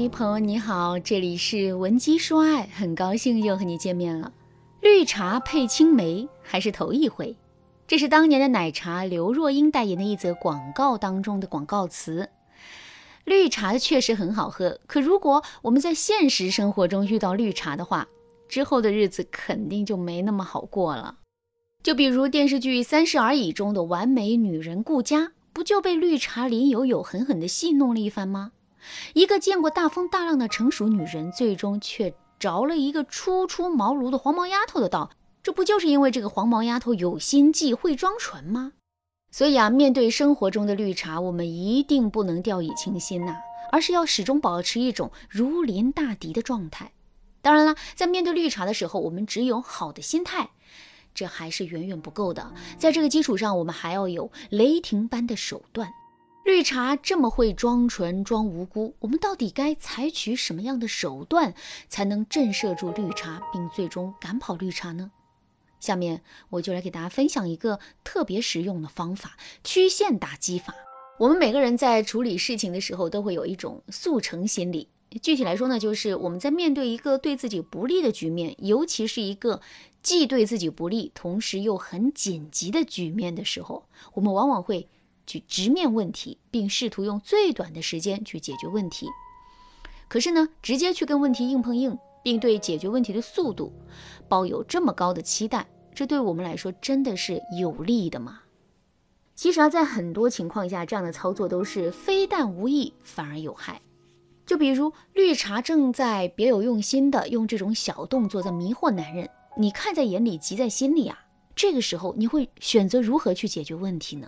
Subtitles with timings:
[0.00, 4.32] 嗨，朋友你好，这里是文姬说爱，很高兴又和你见面了。
[4.80, 7.36] 绿茶配青梅还是头一回，
[7.84, 12.28] 这是当年的奶茶刘若英代言的一则广告当中的广告词。
[13.24, 18.06] 绿茶确实很好喝，可如果我们在现实生活中遇到绿茶的话，
[18.48, 21.16] 之后的日子肯定就没那么好过了。
[21.82, 28.52] 就比如电视剧《三十而已》中的完美女人顾佳，不就被绿茶林有有狠狠地戏弄了一番吗？
[29.14, 35.10] 一个见过大风大浪的成熟女人，最终却着了一个初出茅庐的黄毛丫头的道，
[35.42, 38.72] 这不就是因为这个黄毛丫头有心计、会装纯吗？
[39.30, 43.36] 所以啊，面对生活中的绿茶，我们一定不能掉以轻心呐，
[43.70, 46.92] 而是要始终保持一种如临大敌的状态。
[47.42, 50.50] 当然了，在面对绿茶的时候，我们只有好的心态，
[51.14, 52.52] 这还是远远不够的。
[52.78, 55.92] 在这个基础上，我们还要有雷霆般的手段。
[56.48, 61.52] 绿茶这么会装纯装无辜，我们到底该采取什么样的手段
[61.88, 65.10] 才能震慑住绿茶，并最终赶跑绿茶呢？
[65.78, 70.74] 下面我就来给大家分享一个特别实用的方法——曲线打击法。
[71.18, 74.88] 我们每个人在处理事情的时候，都会有一种速成心理。
[75.20, 79.60] 具体来说呢，就是我们在面对一个对自己不利的局面，尤其是一个
[80.02, 83.84] 既对自己不利，同时又很紧急的局面的时候，
[84.14, 84.88] 我们往往会。
[85.28, 89.06] 去直面问题，并试图用最短的时间去解决问题。
[90.08, 93.70] 可是呢，直接去跟问题硬碰硬，并对解决问题的速度
[94.26, 98.40] 抱有这么高的期待，这对我们来说真的是有利的吗？
[99.34, 103.80] 其实啊，在很多情况下，这样的操作都是非但无益，反而有害。
[104.46, 111.18] 就比如绿茶正在别有用心的用这种小动作在迷惑男人，你看在眼里，急在心里啊。
[111.54, 114.26] 这个时候，你会选择如何去解决问题呢？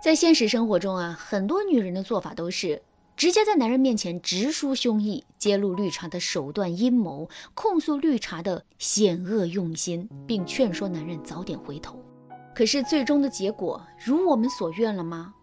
[0.00, 2.80] 在现实生活中啊，很多女人的做法都是
[3.16, 12.00] 直接在男人面前直抒胸臆，揭露绿茶的手段阴谋，控诉绿茶的险恶用心，并劝说男人早点回头。
[12.54, 15.34] 可是最终的结果如我们所愿了吗？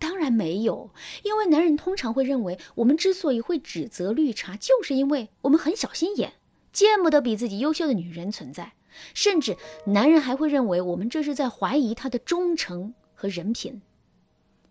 [0.00, 0.90] 当然没有，
[1.22, 6.32] 因为男人通常会认为，我们之所以会指责绿茶，就是因为我们很小心眼，
[6.72, 8.72] 见不得比自己优秀的女人存在，
[9.14, 9.56] 甚至
[9.86, 12.92] 男人还会认为我们这是在怀疑他的忠诚。
[13.24, 13.80] 和人品。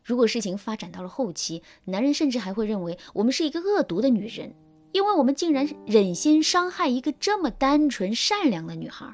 [0.03, 4.53] 如果事情发展到了后期，男人甚至还会认为我们是一个恶毒的女人，
[4.91, 9.11] 因为我们竟然忍心伤害一个这么单纯善良的女孩。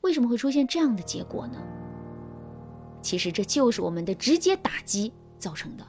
[0.00, 1.62] 为什么会出现这样的结果呢？
[3.02, 5.86] 其实这就是我们的直接打击造成的。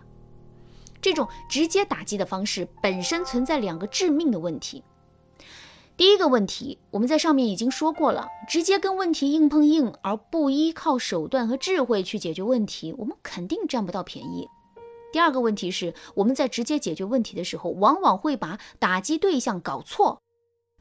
[0.99, 4.83] 这种直接打击的方式本身存在两个致命的问题。
[5.99, 14.47] 第一个问题，我们在上面已经说过了，直接跟问题硬碰硬，而不依靠手段和智慧去解决问题，我们肯定占不到便宜。
[15.11, 20.21] 第二个问题是，我们在直接解决问题的时候，往往会把打击对象搞错。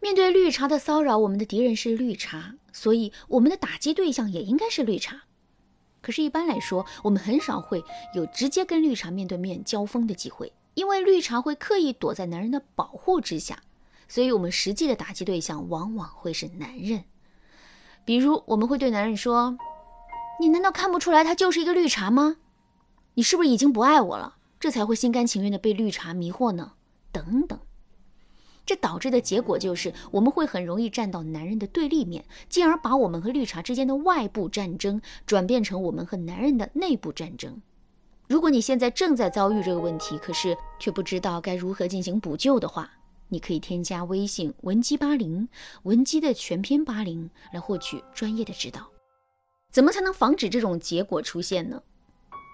[0.00, 5.22] 面对绿茶的骚扰，我们的敌人是绿茶，所以我们的打击对象也应该是绿茶。
[6.00, 7.82] 可是，一般来说，我们很少会
[8.14, 13.60] 有直接跟绿茶面对面交锋的机会，因为绿茶会刻意躲在男人的保护之下。
[14.08, 17.04] 所以，我们实际的打击对象往往会是男人。
[18.04, 19.58] 比如，我们会对男人说
[20.40, 22.38] ：“你难道看不出来他就是一个绿茶吗？
[23.14, 26.72] 你是不是已经不爱我了，这才会心甘情愿的被绿茶迷惑呢？”
[27.12, 27.58] 等等。
[28.64, 37.62] 这导致的结果就是，我们会很容易站到男人的对立面，进而把我们和绿茶之间的外部战争转变成我们和男人的内部战争。
[38.28, 42.90] 如果你现在正在遭遇这个问题，可是却不知道该如何进行补救的话，
[43.28, 45.48] 你可以添加微信文姬八零，
[45.82, 48.88] 文姬的全篇八零来获取专业的指导。
[49.70, 51.82] 怎么才能防止这种结果出现呢？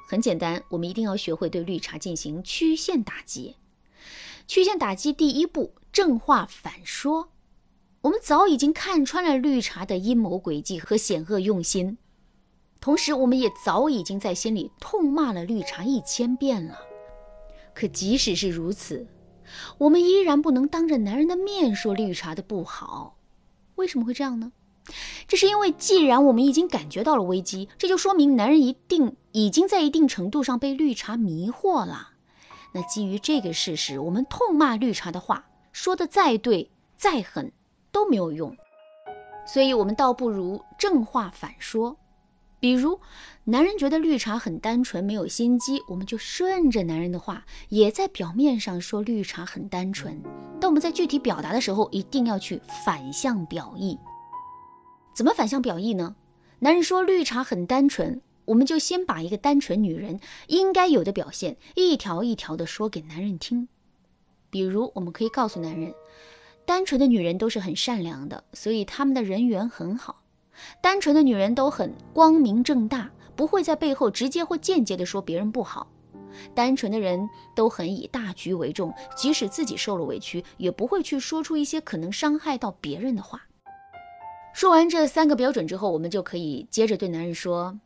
[0.09, 3.57] 很简单，我们一定要学会对绿茶进行曲线打击。
[4.47, 7.31] 曲线打击第一步，正话反说。
[8.03, 11.97] 我们早已经看穿了绿茶的阴谋诡计和险恶用心，
[12.79, 16.79] 同时我们也早已经在心里痛骂了绿茶一千遍了。
[17.73, 19.06] 可即使是如此，
[19.79, 23.17] 我们依然不能当着男人的面说绿茶的不好，
[23.76, 24.52] 为什么会这样呢？
[25.26, 32.11] 这是因为，既然我们已经感觉到了危机，这就说明男人一定已经在一定程度上被绿茶迷惑了。
[32.73, 37.50] 那基于这个事实，我们痛骂绿茶的话说的再对再狠
[37.91, 38.55] 都没有用，
[39.46, 41.96] 所以我们倒不如正话反说。
[42.64, 42.99] 比如，
[43.44, 50.19] 男人觉得绿茶很单纯，没有心机，我们就顺着男人的话，也在表面上说绿茶很单纯。
[50.58, 53.99] 但我们在具体表达的时候，一定要去反向表意。
[55.14, 56.16] 怎么反向表意呢？
[56.61, 63.69] 男人说绿茶很单纯，我们就先把一个单纯女人应该有的表现，一条一条的说给男人听。
[64.49, 65.93] 比如，我们可以告诉男人，
[66.64, 70.24] 单纯的女人都是很善良的，所以他们的人缘很好。
[70.81, 75.87] 单纯的女人都很光明正大，不会在背后直接或间接的说别人不好。
[76.53, 83.47] 单纯的人都很以大局为重，即使自己受了委屈，也不会去说出一些可能伤害到别人的话。
[84.53, 87.79] 说完这三个标准之后，我们就可以接着对男人说：“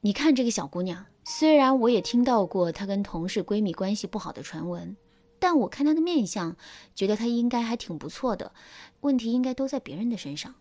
[0.00, 4.96] 你看这个小姑娘，虽然我也听到过她跟同事闺蜜关系不好的传闻，
[5.38, 6.56] 但我看她的面相，
[6.94, 8.52] 觉得她应该还挺不错的。
[9.00, 10.54] 问题应该都在别人的身上。”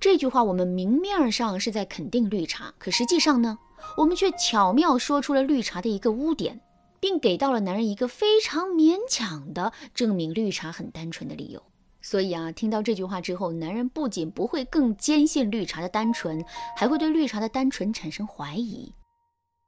[0.00, 3.58] 这句话我们明面上是在肯定绿茶，可实际上呢，
[3.96, 6.60] 我们却巧妙说出了绿茶的一个污点，
[7.00, 11.60] 并给到了男人一个非常勉强的证明绿茶很单纯的理由。
[12.00, 16.44] 所以啊，听到这句话之后，男人不仅不会更坚信绿茶的单纯，
[16.76, 18.94] 还会对绿茶的单纯产生怀疑。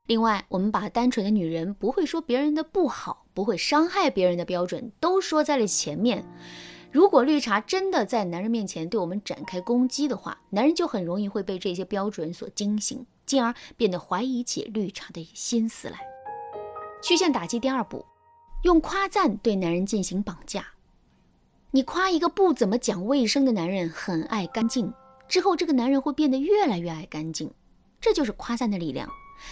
[0.06, 6.24] 另外，我们把单纯的女人不会说别人的不好，不会伤害别人的标准都说在了前面。
[6.92, 16.00] 如果绿茶真的在男人面前对我们展开攻击的话，男人就很容易会被这些标准所惊醒，进而变得怀疑起绿茶的心思来。
[17.00, 18.04] 曲线打击第二步，
[18.64, 20.66] 用夸赞对男人进行绑架。
[21.70, 24.92] 你夸一个不怎么讲卫生的男人很爱干净，
[25.28, 27.52] 之后这个男人会变得越来越爱干净，
[28.00, 29.08] 这就是夸赞的力量。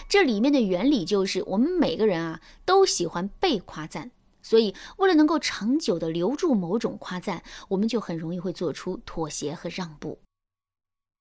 [0.09, 4.11] 这里面的原理就是，我们每个人啊都喜欢被夸赞。
[4.49, 10.17] 所以，为了能够长久地留住某种夸赞，我们就很容易会做出妥协和让步。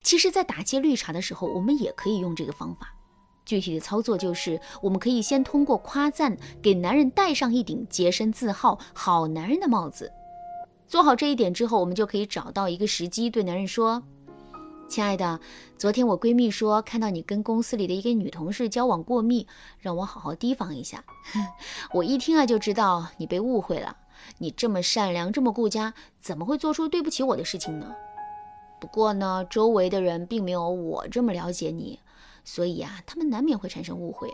[0.03, 2.95] 其实，在打击绿茶的时候，我们也可以用这个方法。
[3.45, 10.11] 具体的操作就是，我们可以先通过夸赞给男人戴上一顶洁身自好、好男人的帽子。
[10.87, 14.03] 做好这一点之后，我们就可以找到一个时机对男人说。
[14.89, 15.39] 亲爱的，
[15.77, 19.47] 昨天我闺蜜说看到你跟公司里的一个女同事交往过密，
[19.79, 21.05] 让我好好提防一下。
[21.93, 23.99] 我一听啊就知道你被误会了。
[24.39, 27.95] 你这么善良，这么顾家，怎么会做出对不起我的事情呢？
[28.81, 32.01] 不过呢，周围的人并没有我这么了解你，
[32.43, 34.31] 所以啊，他们难免会产生误会。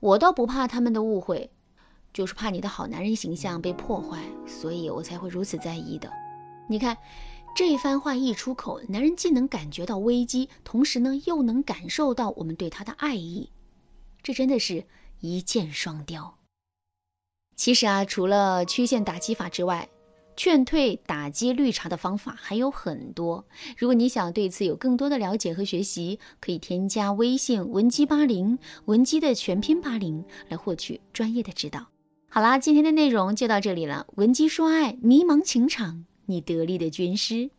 [0.00, 1.50] 我倒不怕他们的误会，
[2.12, 6.12] 就是怕你的好男人形象被破坏，所以我才会如此在意的。
[6.68, 6.94] 你看。
[7.54, 13.50] 这番话一出口，男人既能感觉到危机，同时呢又能感受到我们对他的爱意，
[14.22, 14.86] 这真的是
[15.20, 16.38] 一箭双雕。
[17.54, 19.88] 其实啊，除了曲线打击法之外，
[20.34, 23.44] 劝退打击绿茶的方法还有很多。
[23.76, 31.86] 如果你想对此有更多的了解和学习，可以添加微信文姬八零，文姬的全拼八零，来获取专业的指导。
[32.30, 34.06] 好啦，今天的内容就到这里了。
[34.16, 36.06] 文姬说爱，迷茫情场。
[36.26, 37.50] 你得力的军师。